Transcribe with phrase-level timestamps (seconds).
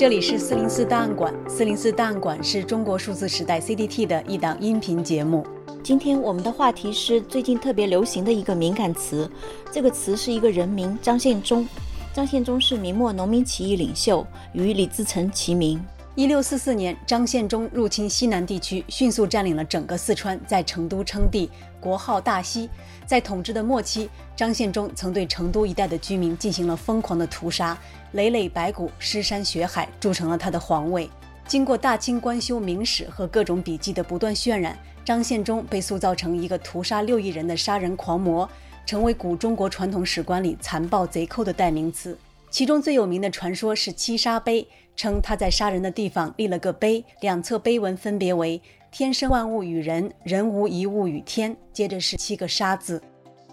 [0.00, 5.46] 这里是四零四档案馆，四零四档案馆是中国数字时代 CDT 的一档音频节目。
[5.82, 9.30] 今天我们的话题是最近特别流行的一个敏感词，
[9.70, 11.68] 这个词是一个人名张献忠。
[12.14, 15.78] 张献忠是明末农民起义领袖，与李自成齐名。
[16.20, 21.48] 一六四四年，张献忠入侵西南地区，迅速占领了整个四川，在成都称帝，
[21.80, 22.68] 国号大西。
[23.06, 24.06] 在统治的末期，
[24.36, 27.74] 张献忠曾对成都一带的居民进行了疯狂的屠杀，
[28.12, 31.08] 累累白骨，尸山血海，铸成了他的皇位。
[31.48, 38.46] 经过大清官修明史和各种笔记的不断渲染，张献忠被塑造成一个屠杀六亿人的杀人狂魔，
[38.84, 42.18] 成为古中国传统史观里残暴贼寇的代名词。
[42.50, 44.66] 其中最有名的传说是七杀碑，
[45.00, 48.60] 称他在杀人的地方立了个碑，两侧碑文分别为
[48.92, 53.00] “天生万物与人，人无一物与天”，接着是七个杀字。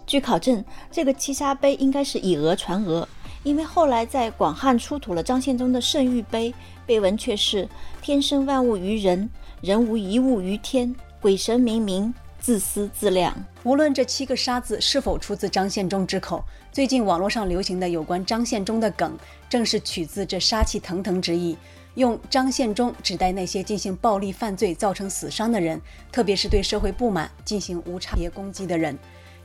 [0.04, 3.08] 据考证，这个七杀碑应该是以讹传讹，
[3.44, 7.66] 因为后来在广汉出土了张献忠的圣諭碑，碑文却是
[8.02, 9.26] “天生万物于人，
[9.62, 13.34] 人无一物于天，鬼神冥冥。”自私自量。
[13.64, 19.16] 无论这七个杀字是否出自张献忠之口，最近网络上流行的有关张献忠的梗，
[19.48, 21.56] 正是取自这杀气腾腾之意，
[21.94, 25.80] 用张献忠指代那些进行暴力犯罪造成死伤的人，
[26.12, 28.96] 特别是对社会不满进行无差别攻击的人。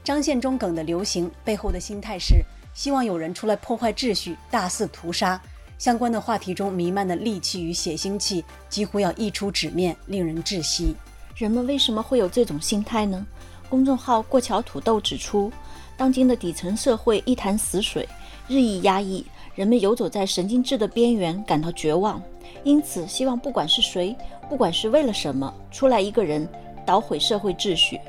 [0.04, 2.36] 张献忠梗的流行背后的心态是
[2.74, 5.42] 希望有人出来破坏秩序，大肆屠杀。
[5.80, 10.96] 相关的话题中弥漫的戾气与血腥气，几乎要溢出纸面，令人窒息。
[11.36, 13.26] 人们为什么会有这种心态呢？
[13.68, 15.52] 公众号“过桥土豆”指出，
[15.98, 18.08] 当今的底层社会一潭死水，
[18.48, 22.22] 日益压抑，人们游走在神经质的边缘，感到绝望，
[22.64, 24.16] 因此希望不管是谁，
[24.48, 26.48] 不管是为了什么，出来一个人
[26.86, 28.00] 捣毁社会秩序。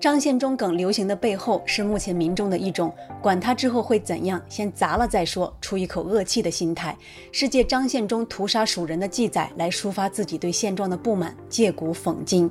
[0.00, 6.96] 张献忠梗流行的背后，是目前民众的一种“管他之后会怎样，先砸了再说”，出一口恶气的心态，
[7.30, 12.50] 是借张献忠屠杀蜀人的记载来抒发自己对现状的不满，借古讽今。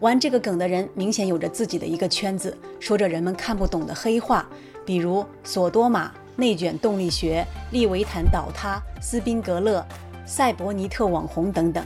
[0.00, 4.48] 玩这个梗的人明显有着自己的一个圈子，说着人们看不懂的黑话，
[4.86, 9.86] 比如索多玛、内卷动力学、利维坦倒塌、斯宾格勒、
[10.24, 11.84] 赛博尼特网红等等，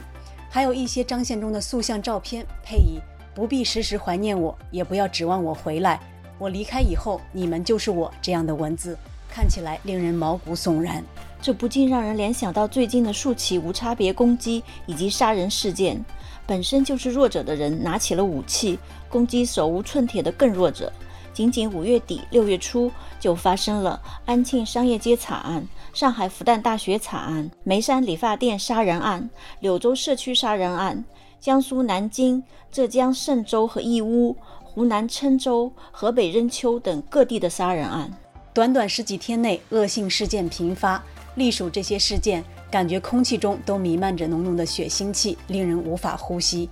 [0.49, 3.01] 还有一些张献忠的塑像照片，配以。
[3.35, 6.01] 不必时时怀念我，也不要指望我回来。
[6.39, 8.13] 我离开以后，你们就是我。
[8.23, 8.97] 这样的文字
[9.29, 11.03] 看起来令人毛骨悚然，
[11.43, 16.05] 这不禁让人联想到最近的数起无差别攻击以及杀人事件。
[16.47, 18.79] 本身就是弱者的人拿起了武器，
[19.09, 20.93] 攻击手无寸铁的更弱者。
[21.33, 29.29] 仅仅五月底六月初，就发生了安庆商业街惨案、上海复旦大学惨案、眉山理发店杀人案、
[29.59, 31.05] 柳州社区杀人案。
[31.45, 38.11] 江苏南京、浙江嵊州和义乌、湖南郴州、河北任丘等各地的杀人案，
[38.55, 41.05] 短短十几天内，恶性事件频发。
[41.35, 46.67] 隶属这些事件，感觉空气中都弥漫着浓浓的血腥气，令人无法呼吸。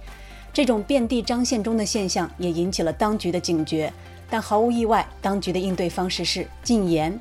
[0.55, 3.93] 这种遍地张献忠的现象也引起了当局的警觉，
[4.31, 7.21] 但毫无意外，当局的应对方式是禁言。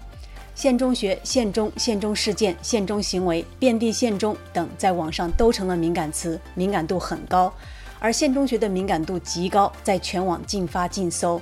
[0.62, 7.52] 县中学、县中、县中事件、县中行为、遍地县中等，在网上都成了敏感词，敏感度很高。
[8.00, 11.42] 而县中学的敏感度极高，在全网禁发禁搜。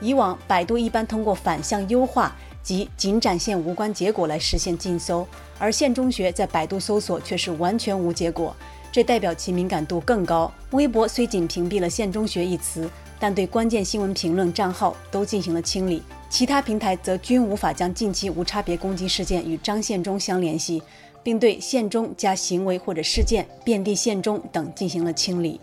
[0.00, 2.32] 以往百度一般通过反向优化
[2.62, 5.26] 及仅展现无关结果来实现禁搜，
[5.58, 8.54] 而县中学在百度搜索却是完全无结果，
[8.92, 10.48] 这代表其敏感度更高。
[10.70, 12.88] 微博虽仅屏蔽了“县中学”一词，
[13.18, 16.04] 但对关键新闻评论账号都进行了清理。
[16.30, 20.80] 其他平台则均无法将近期无差别攻击事件与张献忠相联系，
[21.24, 25.60] 并对献忠加行为或者事件、遍地献忠等进行了清理。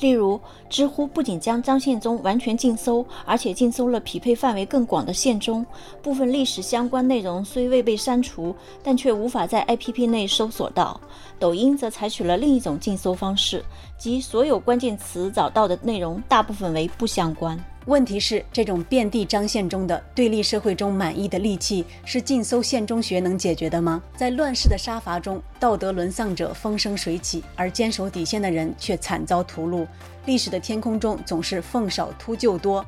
[0.00, 5.64] 例如，知乎不仅将张献忠完全禁搜，而且禁搜了匹配范围更广的献忠。
[6.02, 11.00] 部分历史相关内容虽未被删除，但却无法在 APP 内搜索到。
[11.38, 13.64] 抖音则采取了另一种禁搜方式，
[13.96, 17.58] 即所有关键词找到的内容大部分为不相关。
[17.88, 24.02] 问题是，这种遍地张献忠的对立社会中满意的戾气，是禁搜献忠学能解决的吗？
[24.14, 29.86] 在乱世的杀伐中，道德沦丧者风生水起，而坚守底线的人却惨遭屠戮。
[30.26, 32.84] 历史的天空中总是凤少秃鹫多，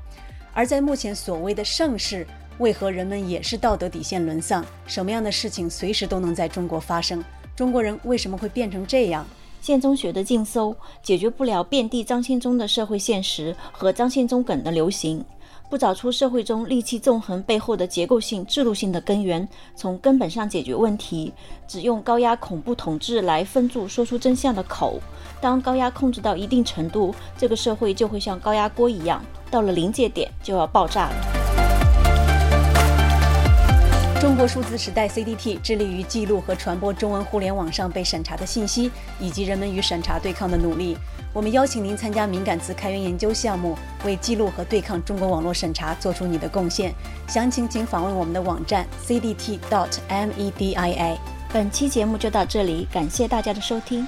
[0.52, 2.26] 而在目前所谓的盛世，
[2.58, 4.62] 为何人们也是道德底线沦丧？
[4.87, 7.25] 什么样的事情随时都能在中国发生？
[7.56, 9.26] 中国人为什么会变成这样？
[9.61, 15.25] 献忠学的禁搜解决不了遍地张献忠的社会现实和张献忠梗的流行，
[15.69, 19.47] 不找出社会中戾气纵横背后的结构性、制度性的根源，
[19.77, 21.33] 从根本上解决问题，
[21.69, 24.99] 只用高压恐怖统治来封住说出真相的口。
[25.41, 31.39] 当高压控制到一定程度，这个社会就会像高压锅一样，到了临界点就要爆炸了。
[34.20, 40.94] 中国数字时代 CDT 致力于记录和传播中文互联网上被审查的信息，以及人们与审查对抗的努力。
[41.32, 43.75] 我们邀请您参加敏感词开源研究项目，
[44.05, 46.93] 为记录和对抗中国网络审查做出你的贡献。
[47.26, 49.46] 详情请访问我们的网站 cdt.media。
[51.50, 54.06] 本期节目就到这里，感谢大家的收听。